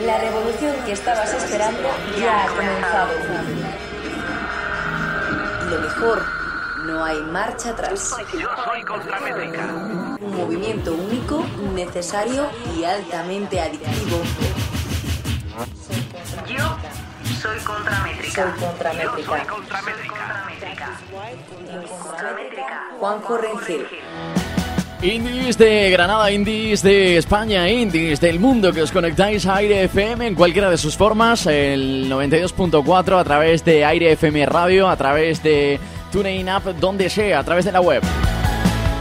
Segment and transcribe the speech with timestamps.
[0.00, 1.88] La revolución que estabas esperando
[2.20, 3.12] ya ha comenzado.
[5.70, 6.22] Lo mejor,
[6.84, 8.14] no hay marcha atrás.
[8.38, 9.64] Yo soy Contramétrica.
[9.64, 11.44] Un movimiento único,
[11.74, 14.22] necesario y altamente adictivo.
[16.46, 16.76] Yo
[17.40, 18.52] soy Contramétrica.
[18.52, 19.26] Soy Yo Contramétrica.
[19.26, 19.46] soy
[21.88, 22.85] Contramétrica.
[22.98, 23.86] Juanjo Rengel.
[25.02, 30.26] Indies de Granada, indies de España, indies del mundo que os conectáis a Aire FM
[30.26, 35.42] en cualquiera de sus formas, el 92.4 a través de Aire FM Radio, a través
[35.42, 35.78] de
[36.10, 38.02] TuneIn App, donde sea, a través de la web.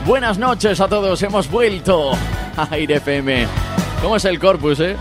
[0.05, 2.11] Buenas noches a todos, hemos vuelto
[2.57, 3.47] a Aire FM.
[4.01, 4.97] ¿Cómo es el corpus, eh?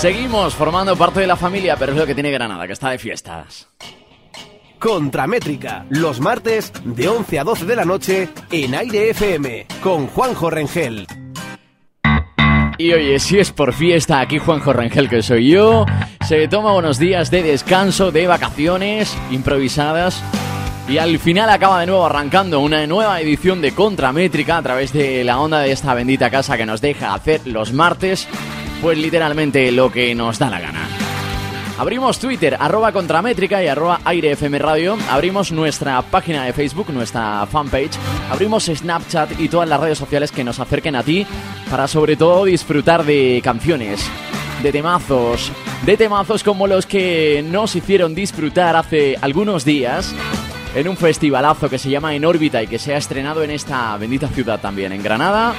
[0.00, 2.96] Seguimos formando parte de la familia, pero es lo que tiene Granada, que está de
[2.96, 3.68] fiestas.
[4.78, 10.48] Contramétrica, los martes de 11 a 12 de la noche en Aire FM con Juanjo
[10.48, 11.06] Rengel.
[12.78, 15.84] Y oye, si es por fiesta, aquí Juanjo Rangel, que soy yo,
[16.26, 20.22] se toma unos días de descanso, de vacaciones improvisadas.
[20.88, 25.24] Y al final acaba de nuevo arrancando una nueva edición de Contramétrica a través de
[25.24, 28.26] la onda de esta bendita casa que nos deja hacer los martes,
[28.80, 30.88] pues literalmente lo que nos da la gana.
[31.78, 34.98] Abrimos Twitter, arroba Contramétrica y arroba Aire FM Radio.
[35.08, 37.92] Abrimos nuestra página de Facebook, nuestra fanpage.
[38.30, 41.26] Abrimos Snapchat y todas las redes sociales que nos acerquen a ti
[41.70, 44.06] para sobre todo disfrutar de canciones,
[44.62, 45.52] de temazos,
[45.86, 50.14] de temazos como los que nos hicieron disfrutar hace algunos días
[50.74, 53.96] en un festivalazo que se llama En órbita y que se ha estrenado en esta
[53.96, 55.54] bendita ciudad también, en Granada.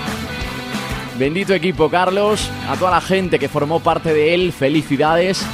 [1.21, 5.45] Bendito equipo Carlos, a toda la gente que formó parte de él, felicidades,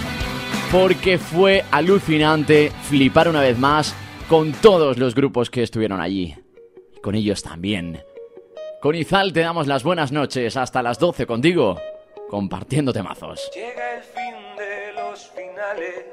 [0.72, 3.94] porque fue alucinante flipar una vez más
[4.30, 6.34] con todos los grupos que estuvieron allí.
[6.96, 8.02] Y con ellos también.
[8.82, 11.78] Con Izal te damos las buenas noches hasta las 12 contigo,
[12.30, 13.52] compartiendo temazos.
[13.54, 16.06] Llega el fin de los finales,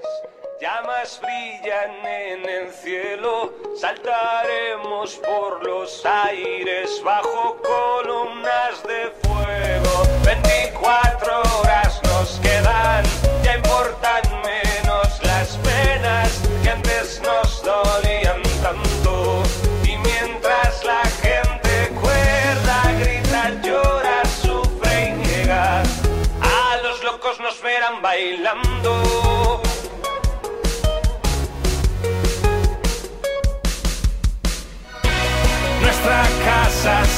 [0.64, 9.92] llamas brillan en el cielo, saltaremos por los aires bajo columnas de fuego.
[10.24, 13.04] 24 horas nos quedan,
[13.42, 18.03] ya importan menos las penas que antes nos dolían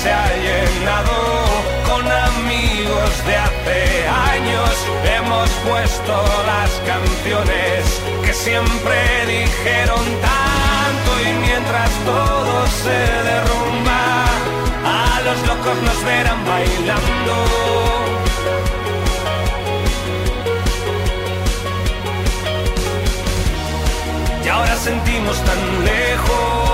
[0.06, 1.16] se ha llenado
[1.88, 4.72] con amigos de hace años.
[5.16, 6.14] Hemos puesto
[6.52, 7.80] las canciones
[8.24, 8.96] que siempre
[9.26, 13.00] dijeron tanto y mientras todo se
[13.30, 14.24] derrumba,
[14.84, 17.34] a los locos nos verán bailando.
[24.44, 26.65] Y ahora sentimos tan lejos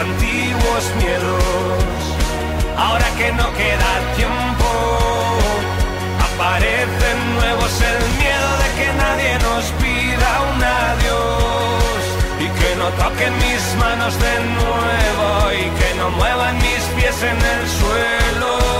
[0.00, 2.00] antiguos miedos.
[2.76, 4.70] Ahora que no queda tiempo,
[6.28, 12.02] aparecen nuevos el miedo de que nadie nos pida un adiós.
[12.44, 17.38] Y que no toquen mis manos de nuevo y que no muevan mis pies en
[17.54, 18.79] el suelo.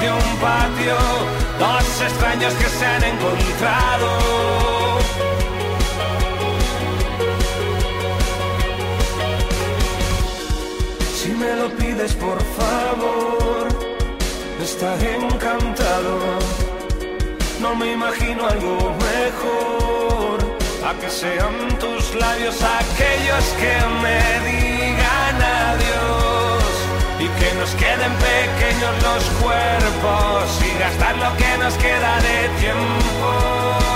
[0.00, 0.96] de un patio,
[1.58, 4.08] dos extraños que se han encontrado.
[11.14, 13.68] Si me lo pides por favor,
[14.62, 16.18] estaré encantado.
[17.60, 18.76] no me imagino algo
[19.10, 20.38] mejor.
[20.88, 24.18] A que sean tus labios aquellos que me
[24.48, 26.29] digan adiós.
[27.38, 33.89] Que nos queden pequeños los cuerpos y gastar lo que nos queda de tiempo.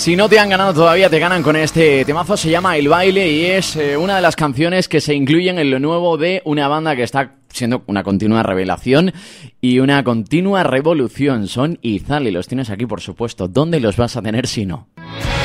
[0.00, 2.34] Si no te han ganado todavía, te ganan con este temazo.
[2.34, 5.70] Se llama El Baile y es eh, una de las canciones que se incluyen en
[5.70, 9.12] lo nuevo de una banda que está siendo una continua revelación
[9.60, 11.48] y una continua revolución.
[11.48, 13.46] Son Izal y los tienes aquí, por supuesto.
[13.46, 14.88] ¿Dónde los vas a tener si no?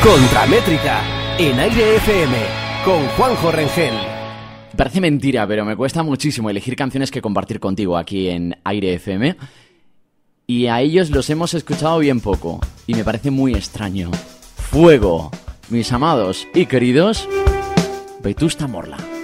[0.02, 1.02] Contramétrica
[1.38, 2.38] en Aire FM
[2.86, 3.96] con Juanjo Rengel.
[4.78, 9.36] Parece mentira, pero me cuesta muchísimo elegir canciones que compartir contigo aquí en Aire FM.
[10.48, 12.62] Y a ellos los hemos escuchado bien poco.
[12.88, 14.12] Y me parece muy extraño.
[14.75, 15.31] Fuego,
[15.69, 17.30] mis amados y queridos,
[18.22, 19.14] Vetusta Morla.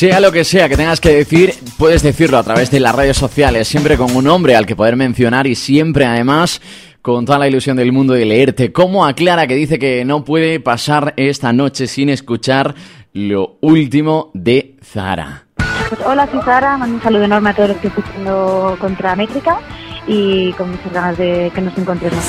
[0.00, 3.18] Sea lo que sea que tengas que decir, puedes decirlo a través de las redes
[3.18, 6.62] sociales, siempre con un nombre al que poder mencionar y siempre además
[7.02, 8.72] con toda la ilusión del mundo de leerte.
[8.72, 12.74] Como a Clara que dice que no puede pasar esta noche sin escuchar
[13.12, 15.44] lo último de Zara.
[15.90, 19.60] Pues hola, soy Sara, mando un saludo enorme a todos los que escuchando contra Métrica
[20.06, 22.24] y con muchas ganas de que nos encontremos.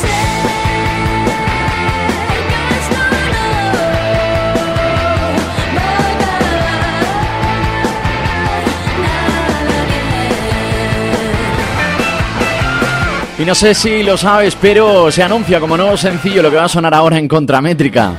[13.42, 16.66] Y no sé si lo sabes, pero se anuncia como nuevo sencillo lo que va
[16.66, 18.14] a sonar ahora en Contramétrica.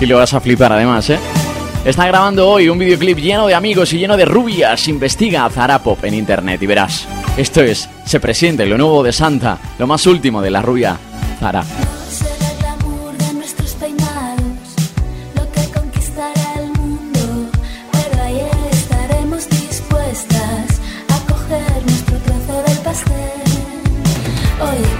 [0.00, 1.18] Y lo vas a flipar además, ¿eh?
[1.84, 4.86] Está grabando hoy un videoclip lleno de amigos y lleno de rubias.
[4.86, 7.08] Investiga a Zara Pop en internet y verás.
[7.36, 10.96] Esto es Se Presiente, lo nuevo de Santa, lo más último de la rubia
[11.40, 11.64] Zara.
[24.62, 24.91] Olha.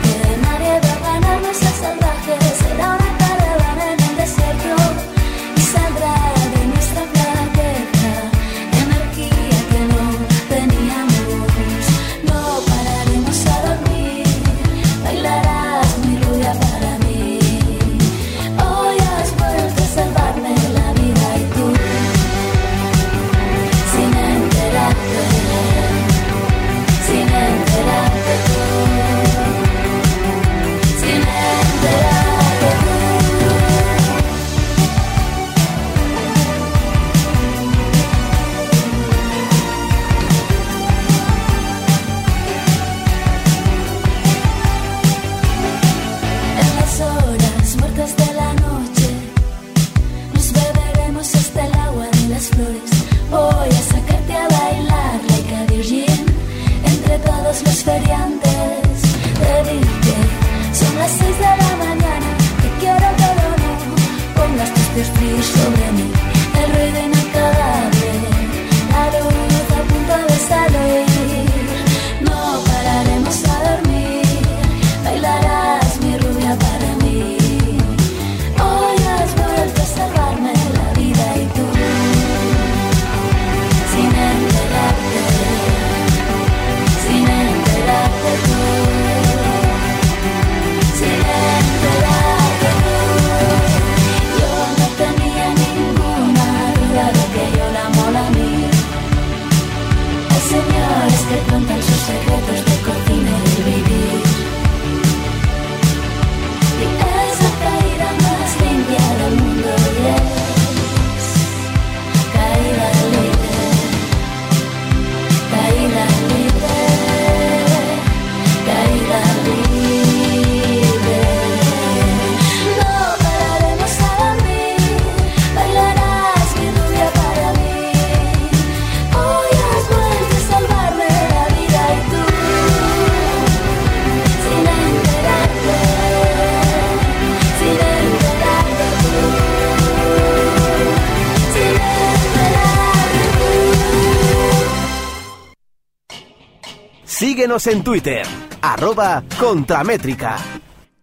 [147.53, 148.23] En Twitter,
[148.63, 150.39] arroba Contramétrica.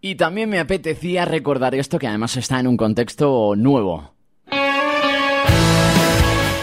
[0.01, 4.15] Y también me apetecía recordar esto que además está en un contexto nuevo.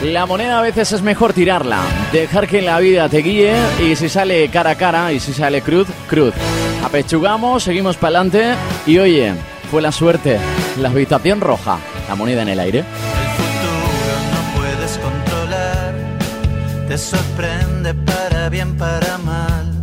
[0.03, 4.09] La moneda a veces es mejor tirarla, dejar que la vida te guíe y si
[4.09, 6.35] sale cara a cara y si sale cruz, cruz.
[6.85, 8.55] Apechugamos, seguimos para adelante
[8.87, 9.35] y oye,
[9.71, 10.41] fue la suerte,
[10.81, 11.79] la habitación roja,
[12.09, 12.81] la moneda en el aire.
[12.81, 12.85] El
[13.37, 15.95] futuro no puedes controlar,
[16.89, 19.76] te sorprende para bien, para mal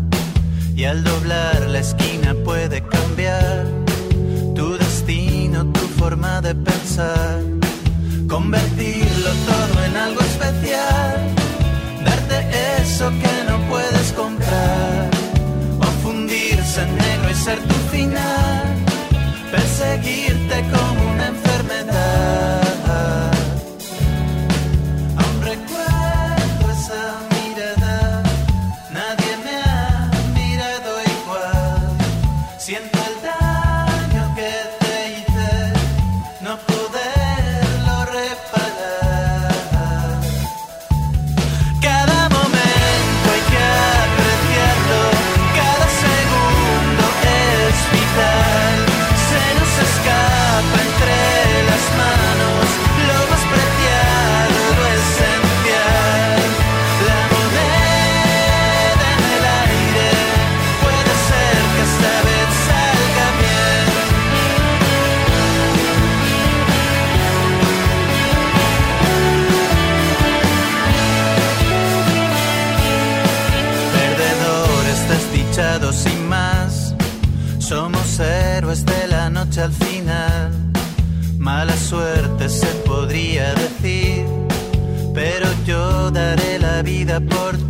[0.76, 3.66] y al doblar la esquina puede cambiar
[4.56, 7.40] tu destino, tu forma de pensar,
[8.28, 11.18] convertirlo todo en algo especial,
[12.06, 12.38] darte
[12.82, 15.10] eso que no puedes comprar,
[15.80, 18.64] o fundirse en negro y ser tu final,
[19.52, 21.13] perseguirte como
[87.14, 87.63] vida por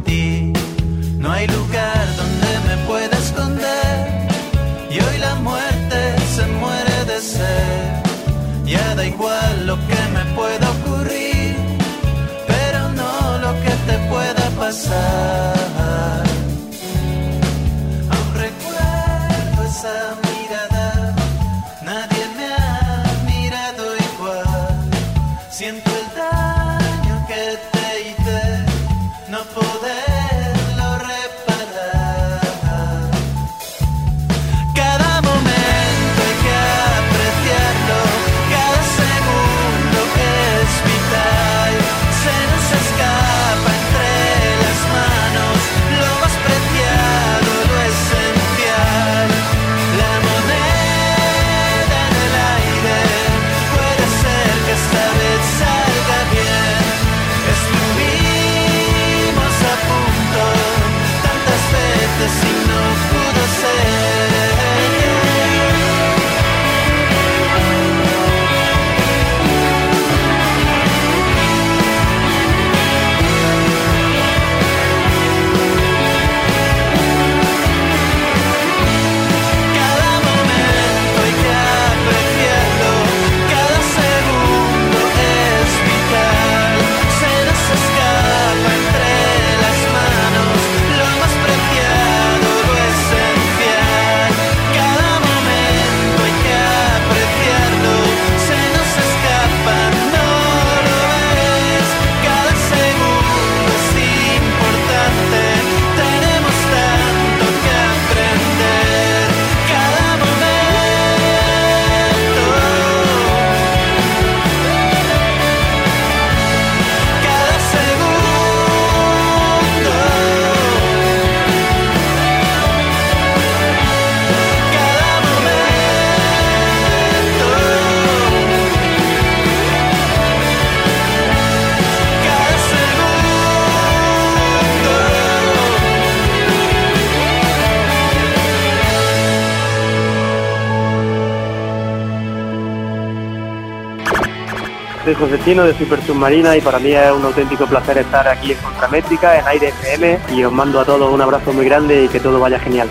[145.13, 148.54] Soy José Chino de Super Submarina y para mí es un auténtico placer estar aquí
[148.54, 152.08] en Contramétrica, en Aire FM y os mando a todos un abrazo muy grande y
[152.08, 152.89] que todo vaya genial.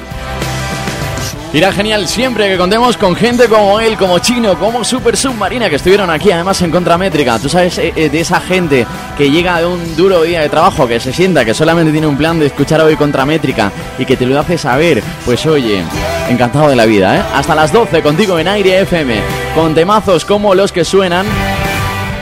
[1.52, 5.76] Irá genial siempre que contemos con gente como él, como Chino, como Super Submarina, que
[5.76, 7.40] estuvieron aquí además en Contramétrica.
[7.40, 8.86] Tú sabes eh, eh, de esa gente
[9.18, 12.16] que llega de un duro día de trabajo, que se sienta, que solamente tiene un
[12.16, 15.02] plan de escuchar hoy Contramétrica y que te lo hace saber.
[15.24, 15.82] Pues oye,
[16.28, 17.22] encantado de la vida, ¿eh?
[17.34, 19.20] Hasta las 12 contigo en Aire FM,
[19.56, 21.26] con temazos como los que suenan.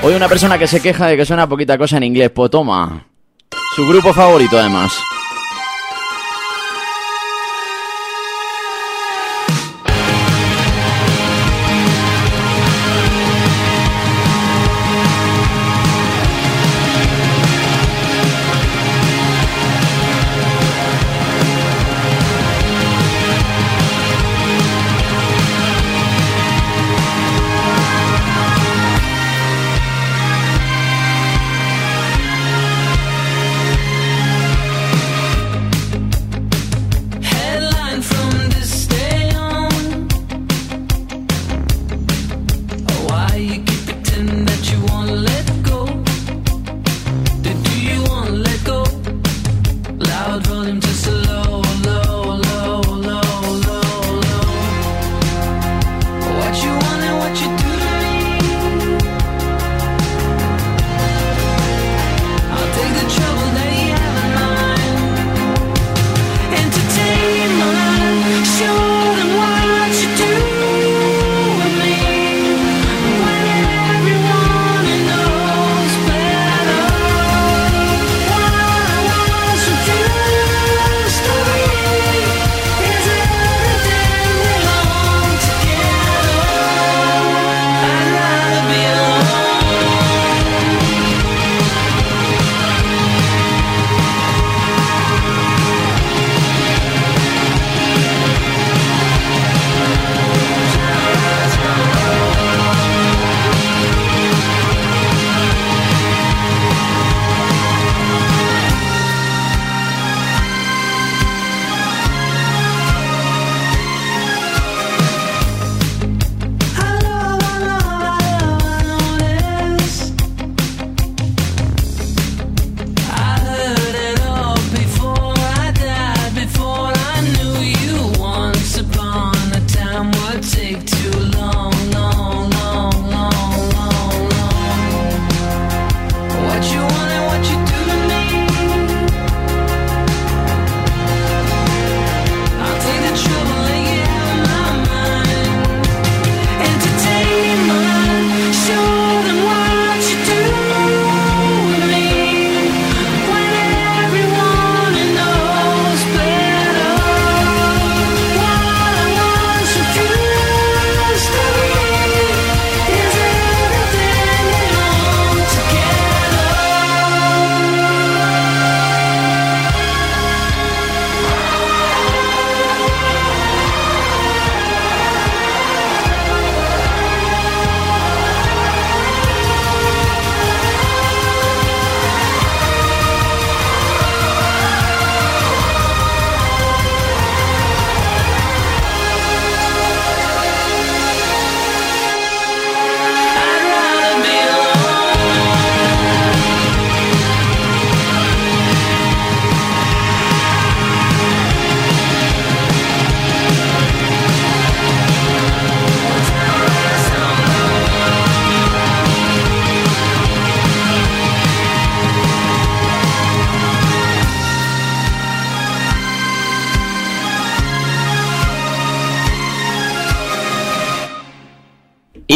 [0.02, 3.06] Hoy una persona que se queja de que suena poquita cosa en inglés, pues toma.
[3.76, 4.98] Su grupo favorito además.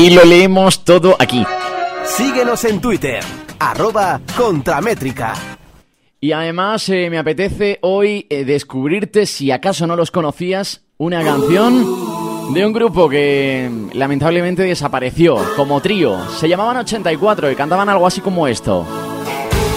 [0.05, 1.47] Y lo leemos todo aquí.
[2.05, 3.25] Síguenos en Twitter,
[3.59, 5.33] arroba Contramétrica.
[6.21, 12.53] Y además eh, me apetece hoy eh, descubrirte, si acaso no los conocías, una canción
[12.53, 16.19] de un grupo que mm, lamentablemente desapareció como trío.
[16.39, 18.87] Se llamaban 84 y cantaban algo así como esto.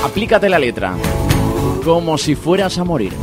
[0.03, 0.93] Aplícate la letra.
[1.85, 3.13] Como si fueras a morir.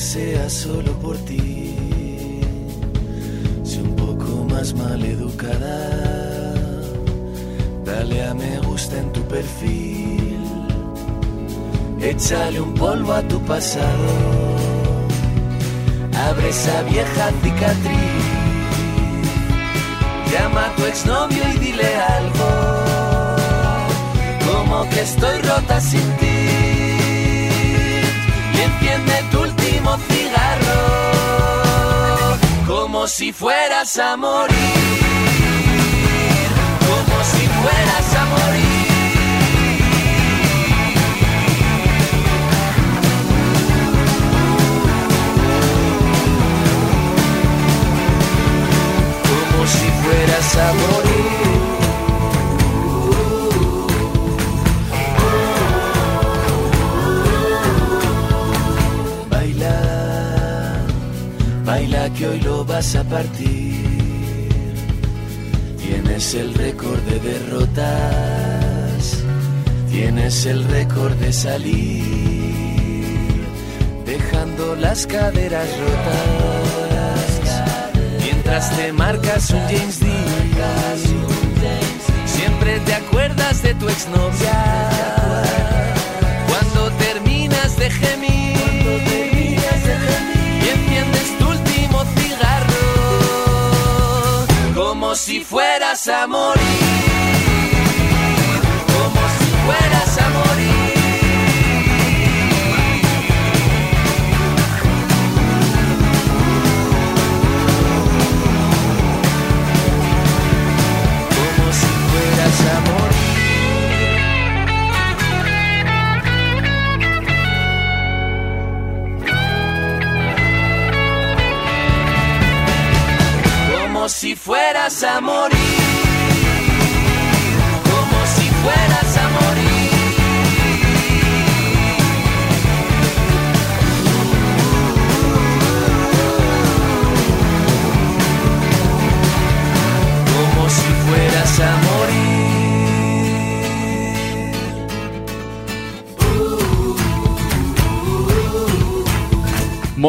[0.00, 1.74] Sea solo por ti.
[3.62, 6.54] Si un poco más mal educada,
[7.84, 10.40] dale a me gusta en tu perfil.
[12.00, 14.08] Échale un polvo a tu pasado.
[16.28, 18.24] Abre esa vieja cicatriz.
[20.32, 22.48] Llama a tu exnovio y dile algo.
[24.50, 26.40] Como que estoy rota sin ti.
[28.54, 29.39] Y enciende tu
[33.00, 34.54] Como si fueras a morir.
[36.86, 38.88] Como si fueras a morir.
[49.24, 51.09] Como si fueras a morir.
[62.08, 63.84] Que hoy lo vas a partir.
[65.76, 69.22] Tienes el récord de derrotas,
[69.90, 72.04] tienes el récord de salir,
[74.06, 77.40] dejando las caderas rotas.
[78.24, 80.98] Mientras te marcas un James Dean,
[82.24, 84.90] siempre te acuerdas de tu exnovia.
[86.48, 87.90] Cuando terminas de
[95.20, 96.62] si fueras a morir,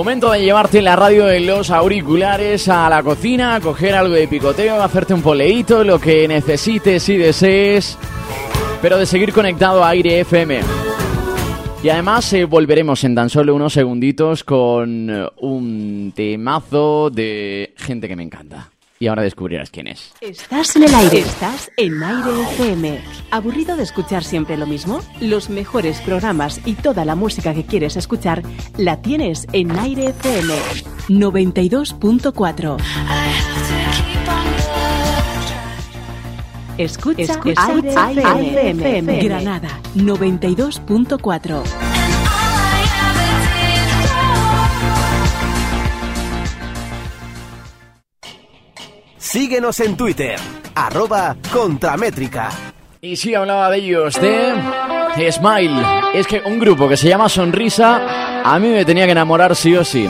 [0.02, 4.82] Momento de llevarte la radio en los auriculares a la cocina, coger algo de picoteo,
[4.82, 8.00] hacerte un poleíto, lo que necesites y desees,
[8.82, 10.62] pero de seguir conectado a Aire FM.
[11.84, 18.08] Y además eh, volveremos en tan solo unos segunditos con eh, un temazo de gente
[18.08, 18.72] que me encanta.
[19.02, 20.14] Y ahora descubrirás quién es.
[20.22, 21.22] Estás en el aire.
[21.22, 23.02] Estás en Aire FM.
[23.32, 25.02] ¿Aburrido de escuchar siempre lo mismo?
[25.20, 28.44] Los mejores programas y toda la música que quieres escuchar
[28.78, 30.54] la tienes en Aire FM
[31.10, 32.78] 92.4.
[36.78, 37.66] Escucha, Escucha
[38.06, 39.24] Aire, Aire FM.
[39.24, 41.91] Granada 92.4.
[49.32, 50.36] Síguenos en Twitter,
[50.76, 52.50] arroba Contramétrica.
[53.00, 55.82] Y sí, hablaba de ellos, de Smile.
[56.14, 59.74] Es que un grupo que se llama Sonrisa, a mí me tenía que enamorar sí
[59.74, 60.10] o sí.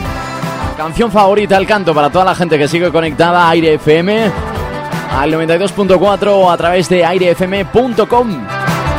[0.76, 4.32] Canción favorita al canto para toda la gente que sigue conectada a Aire FM,
[5.12, 8.48] al 92.4 o a través de airefm.com.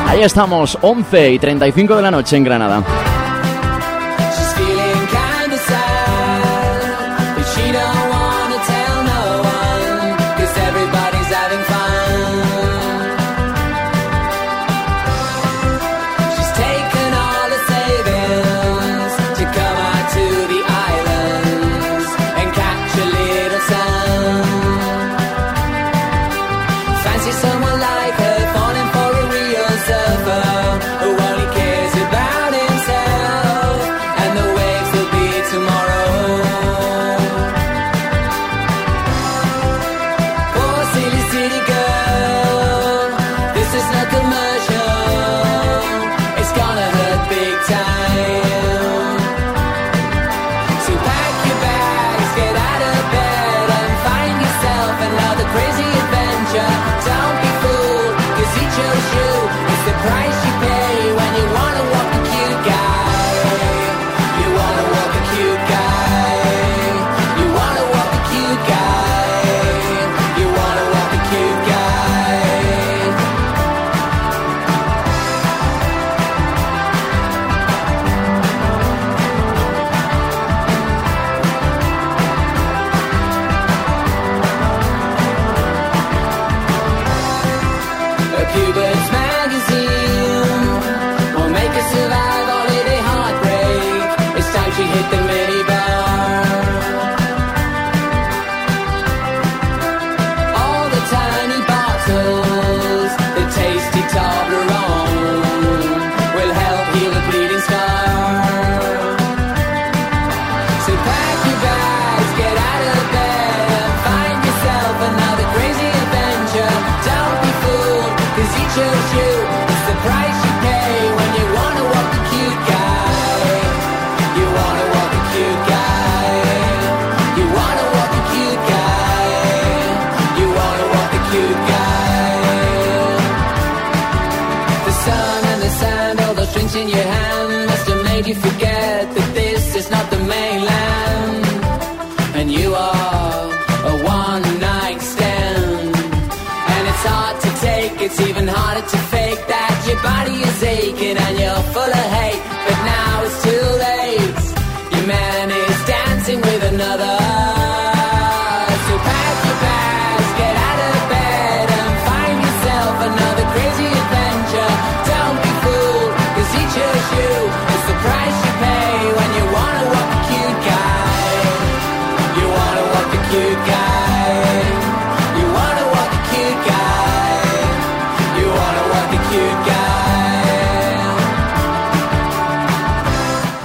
[0.07, 2.85] Ahí estamos, 11 y 35 de la noche en Granada.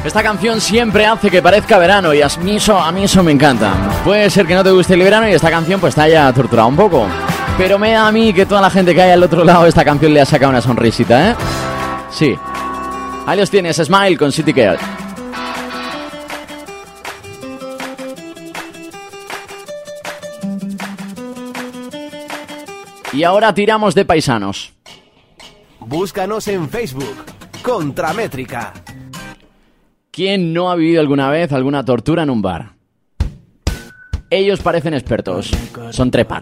[0.08, 3.34] Esta canción siempre hace que parezca verano y a mí, eso, a mí eso me
[3.34, 3.74] encanta.
[4.06, 6.70] Puede ser que no te guste el verano y esta canción pues te haya torturado
[6.70, 7.06] un poco.
[7.58, 9.70] Pero me da a mí que toda la gente que hay al otro lado de
[9.70, 11.36] esta canción le ha sacado una sonrisita, ¿eh?
[12.10, 12.34] Sí.
[13.26, 14.78] Ahí los tienes, Smile con City Girl.
[23.12, 24.72] Y ahora tiramos de paisanos.
[25.82, 27.26] Búscanos en Facebook,
[27.62, 28.72] Contramétrica.
[30.18, 32.72] ¿Quién no ha vivido alguna vez alguna tortura en un bar?
[34.32, 35.52] Ellos parecen expertos.
[35.92, 36.42] Son trepan.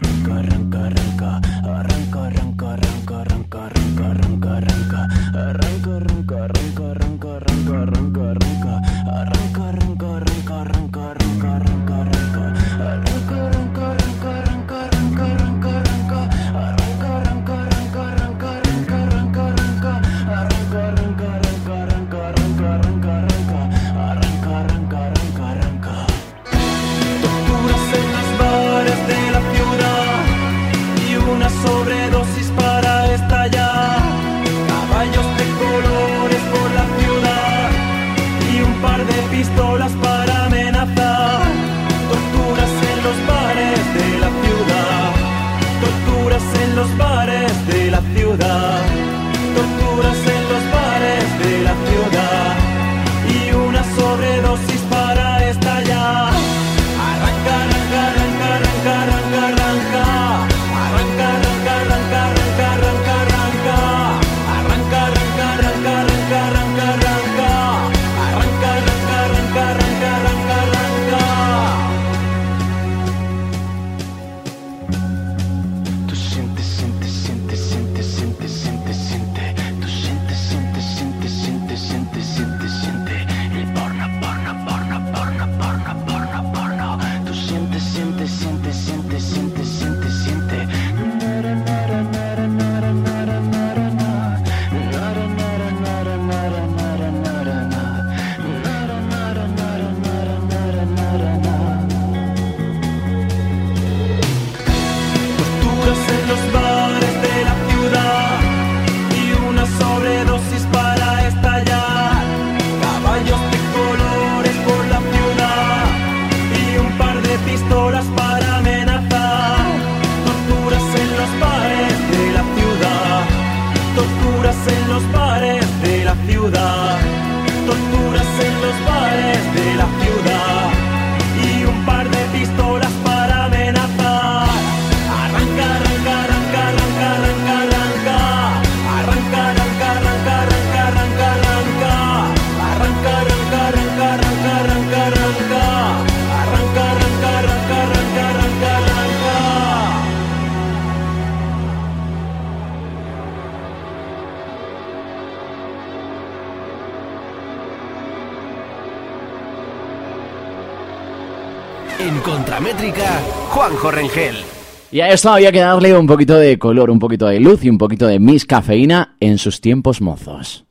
[164.91, 167.69] Y a esto había que darle un poquito de color, un poquito de luz y
[167.69, 170.65] un poquito de mis cafeína en sus tiempos mozos.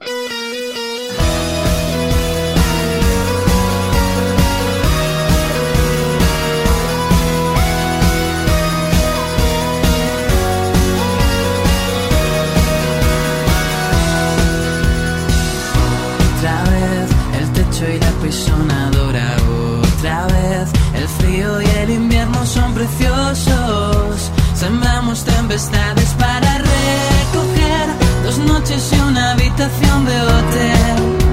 [22.74, 24.30] preciosos.
[24.54, 27.86] Sembramos tempestades para recoger
[28.24, 31.23] dos noches e unha habitación de hotel.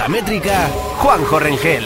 [0.00, 1.84] En Contramétrica, Juanjo Rengel.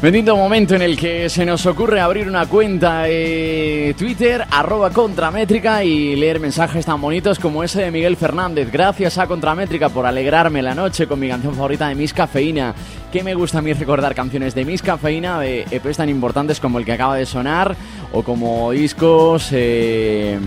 [0.00, 5.84] Bendito momento en el que se nos ocurre abrir una cuenta de Twitter, arroba Contramétrica,
[5.84, 8.72] y leer mensajes tan bonitos como ese de Miguel Fernández.
[8.72, 12.74] Gracias a Contramétrica por alegrarme la noche con mi canción favorita de Miss Cafeína.
[13.12, 16.78] Que me gusta a mí recordar canciones de Miss Cafeína, de EPs tan importantes como
[16.78, 17.76] el que acaba de sonar,
[18.10, 20.38] o como discos, eh,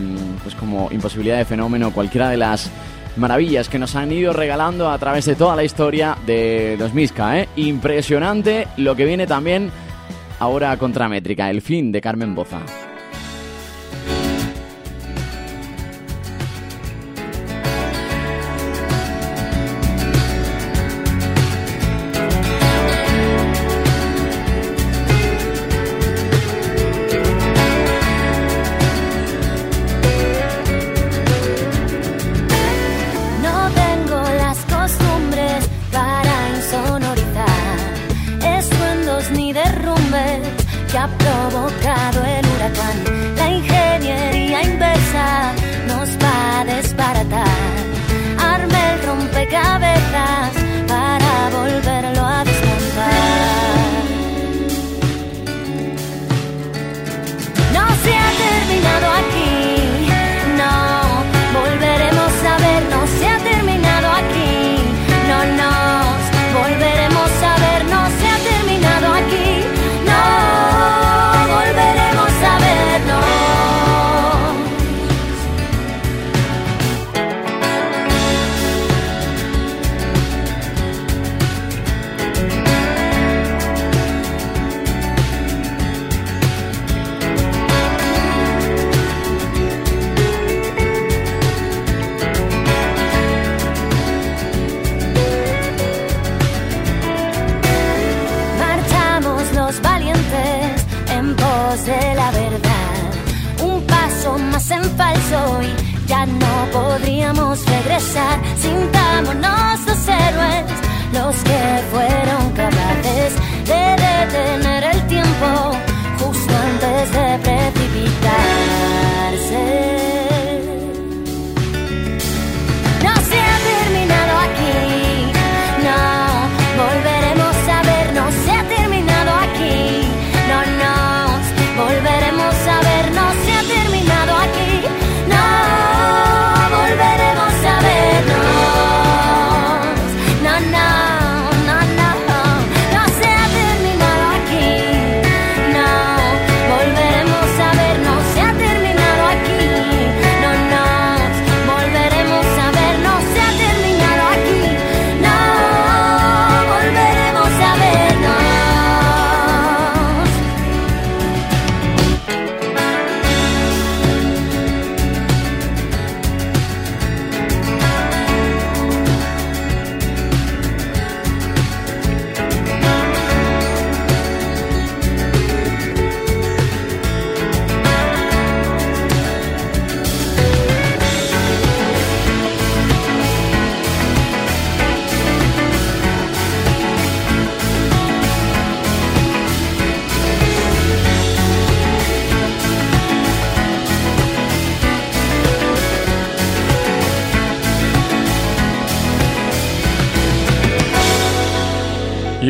[0.41, 2.71] pues como Imposibilidad de Fenómeno, cualquiera de las
[3.15, 7.39] maravillas que nos han ido regalando a través de toda la historia de los Misca,
[7.39, 7.49] ¿eh?
[7.55, 9.71] Impresionante lo que viene también
[10.39, 12.84] ahora contra Métrica, el fin de Carmen Boza.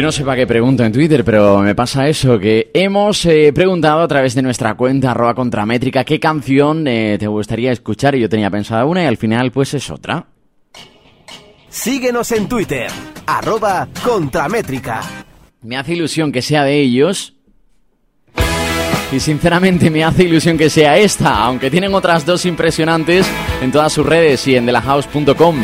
[0.06, 4.02] No sé para qué pregunto en Twitter, pero me pasa eso, que hemos eh, preguntado
[4.02, 8.30] a través de nuestra cuenta arroba contramétrica qué canción eh, te gustaría escuchar y yo
[8.30, 10.28] tenía pensada una y al final pues es otra.
[11.70, 12.88] Síguenos en Twitter,
[13.26, 15.02] arroba contramétrica.
[15.64, 17.34] Me hace ilusión que sea de ellos.
[19.12, 23.26] Y sinceramente me hace ilusión que sea esta, aunque tienen otras dos impresionantes
[23.60, 25.56] en todas sus redes y en delahouse.com.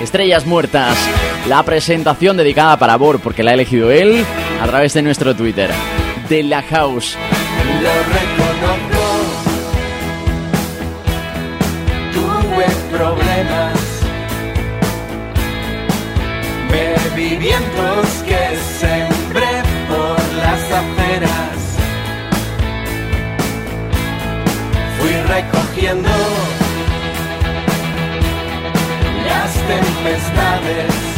[0.00, 0.96] Estrellas Muertas,
[1.48, 4.24] la presentación dedicada para Bor, porque la ha elegido él
[4.60, 5.70] a través de nuestro Twitter.
[6.28, 7.16] De la House.
[7.82, 9.04] Lo reconozco.
[12.12, 12.66] Tuve
[12.96, 13.74] problemas.
[16.70, 21.58] Bebí vientos que sembré por las aceras.
[24.98, 26.08] Fui recogiendo
[29.26, 31.13] las tempestades.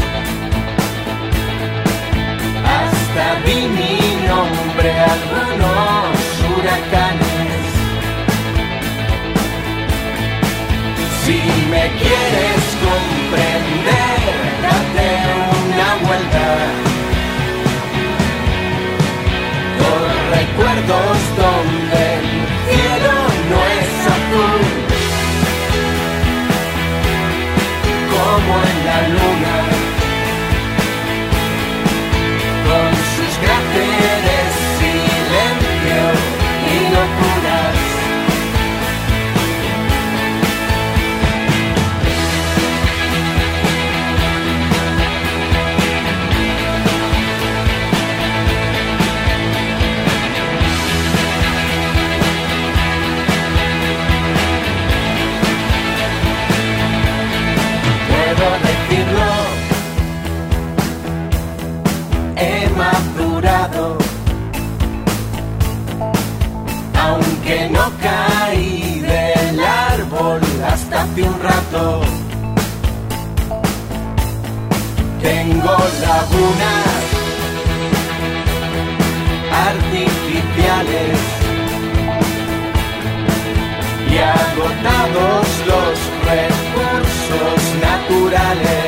[3.16, 6.18] Hasta di mi nombre a algunos
[6.50, 7.64] huracanes.
[11.24, 11.40] Si
[11.70, 14.20] me quieres comprender,
[14.66, 15.08] date
[15.64, 16.46] una vuelta.
[19.80, 20.02] Por
[20.36, 22.26] recuerdos donde el
[22.68, 23.14] cielo
[23.50, 24.62] no es azul.
[28.12, 29.65] Como en la luna.
[67.76, 70.40] No caí del árbol
[70.72, 72.00] hasta hace un rato.
[75.22, 77.04] Tengo lagunas
[79.68, 81.18] artificiales
[84.12, 85.94] y agotados los
[86.32, 88.85] recursos naturales.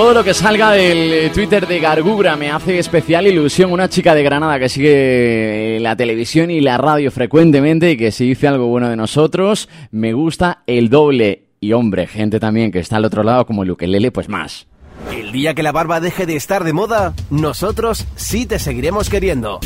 [0.00, 3.70] Todo lo que salga del eh, Twitter de Gargubra me hace especial ilusión.
[3.70, 8.10] Una chica de Granada que sigue eh, la televisión y la radio frecuentemente y que
[8.10, 11.48] si dice algo bueno de nosotros, me gusta el doble.
[11.60, 14.66] Y hombre, gente también que está al otro lado como el ukelele, pues más.
[15.12, 19.60] El día que la barba deje de estar de moda, nosotros sí te seguiremos queriendo.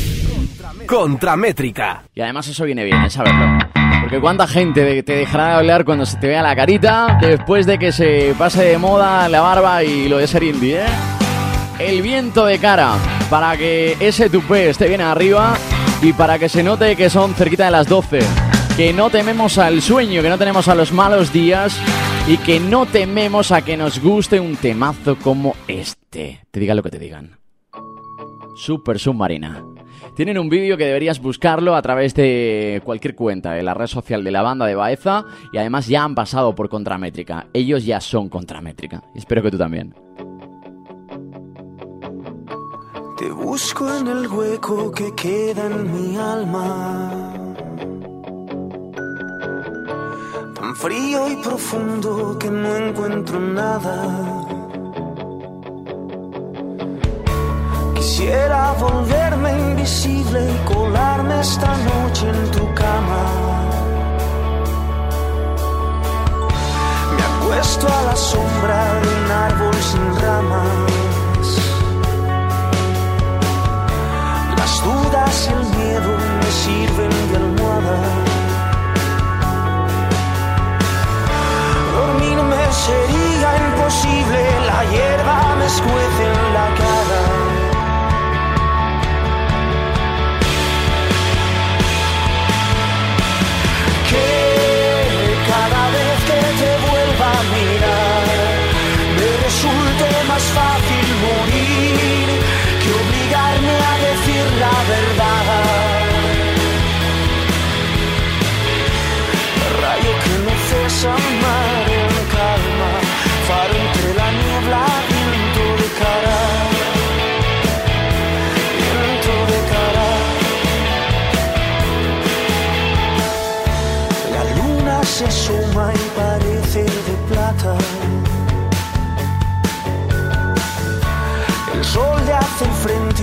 [0.85, 2.03] Contramétrica.
[2.13, 3.09] Y además eso viene bien, ¿eh?
[3.09, 3.57] saberlo.
[4.05, 7.79] Porque cuánta gente te dejará de hablar cuando se te vea la carita después de
[7.79, 10.87] que se pase de moda la barba y lo de ser indie, ¿eh?
[11.79, 12.97] El viento de cara
[13.31, 15.55] para que ese tupé esté bien arriba
[16.03, 18.19] y para que se note que son cerquita de las 12.
[18.77, 21.75] Que no tememos al sueño, que no tenemos a los malos días
[22.27, 26.45] y que no tememos a que nos guste un temazo como este.
[26.51, 27.39] Te digan lo que te digan.
[28.55, 29.63] Super Submarina.
[30.15, 34.23] Tienen un vídeo que deberías buscarlo a través de cualquier cuenta de la red social
[34.23, 37.47] de la banda de Baeza y además ya han pasado por Contramétrica.
[37.53, 39.03] Ellos ya son Contramétrica.
[39.13, 39.93] Espero que tú también.
[43.17, 47.33] Te busco en el hueco que queda en mi alma.
[50.53, 54.44] Tan frío y profundo que no encuentro nada.
[58.05, 63.23] Quisiera volverme invisible y colarme esta noche en tu cama.
[67.15, 71.47] Me acuesto a la sombra de un árbol sin ramas.
[74.55, 77.97] Las dudas y el miedo me sirven de almohada.
[81.95, 85.54] Dormirme sería imposible, la hierba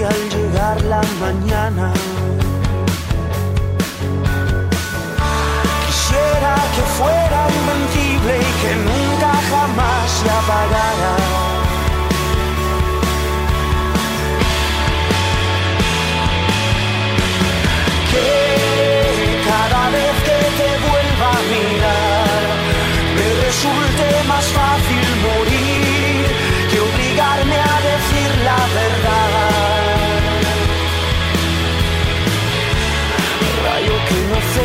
[0.02, 1.92] frente al llegar la mañana.
[5.86, 11.31] Quisiera que fuera invencible y que nunca jamás se apagara.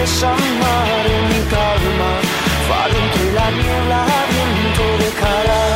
[0.08, 2.12] No cesa mar en calma,
[2.68, 5.67] faro entre la niebla, viento de cara,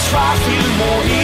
[0.00, 1.19] resulte más fácil morir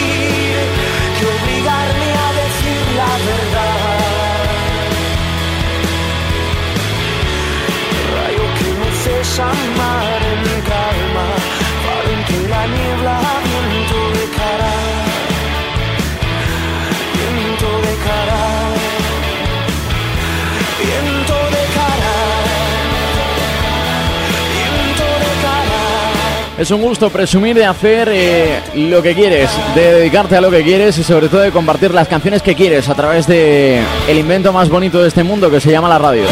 [26.57, 30.63] Es un gusto presumir de hacer eh, lo que quieres, de dedicarte a lo que
[30.63, 33.79] quieres y sobre todo de compartir las canciones que quieres a través de
[34.09, 36.23] el invento más bonito de este mundo que se llama la radio.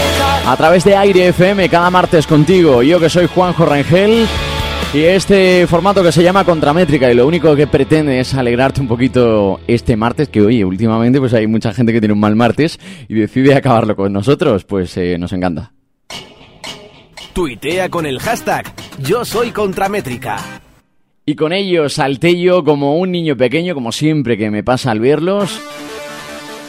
[0.47, 2.82] A través de Aire FM cada martes contigo.
[2.82, 4.26] Yo que soy Juanjo Rangel
[4.95, 8.88] y este formato que se llama Contramétrica y lo único que pretende es alegrarte un
[8.88, 12.80] poquito este martes que oye, últimamente pues hay mucha gente que tiene un mal martes
[13.07, 15.71] y decide acabarlo con nosotros, pues eh, nos encanta.
[17.34, 20.37] Tuitea con el hashtag Yo soy Contramétrica.
[21.25, 24.99] Y con ellos salté yo como un niño pequeño, como siempre que me pasa al
[24.99, 25.59] verlos.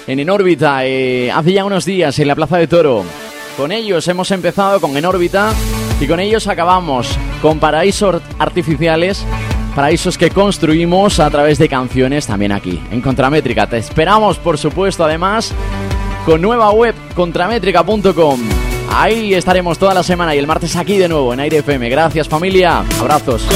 [0.06, 3.04] En En órbita, eh, hace ya unos días en la Plaza de Toro.
[3.56, 5.52] Con ellos hemos empezado con En órbita
[6.00, 9.24] y con ellos acabamos con paraísos artificiales,
[9.74, 13.68] paraísos que construimos a través de canciones también aquí, en Contramétrica.
[13.68, 15.52] Te esperamos, por supuesto, además,
[16.24, 18.65] con nueva web, contramétrica.com.
[18.98, 21.90] Ahí estaremos toda la semana y el martes aquí de nuevo en Aire FM.
[21.90, 23.46] Gracias familia, abrazos.